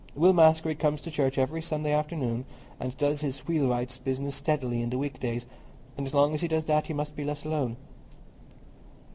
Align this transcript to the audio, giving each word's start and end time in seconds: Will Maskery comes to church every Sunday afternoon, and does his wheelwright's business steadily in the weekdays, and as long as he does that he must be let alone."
Will 0.15 0.33
Maskery 0.33 0.73
comes 0.73 0.99
to 1.01 1.11
church 1.11 1.37
every 1.37 1.61
Sunday 1.61 1.91
afternoon, 1.91 2.45
and 2.79 2.97
does 2.97 3.21
his 3.21 3.47
wheelwright's 3.47 3.99
business 3.99 4.33
steadily 4.35 4.81
in 4.81 4.89
the 4.89 4.97
weekdays, 4.97 5.45
and 5.95 6.07
as 6.07 6.13
long 6.15 6.33
as 6.33 6.41
he 6.41 6.47
does 6.47 6.65
that 6.65 6.87
he 6.87 6.93
must 6.93 7.15
be 7.15 7.23
let 7.23 7.45
alone." 7.45 7.77